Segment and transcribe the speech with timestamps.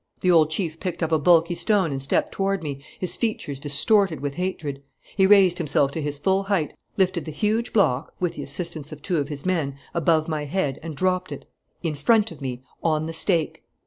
[0.21, 4.19] "The old chief picked up a bulky stone and stepped toward me, his features distorted
[4.19, 4.81] with hatred.
[5.15, 9.03] He raised himself to his full height, lifted the huge block, with the assistance of
[9.03, 11.45] two of his men, above my head and dropped it
[11.83, 13.61] in front of me, on the stake!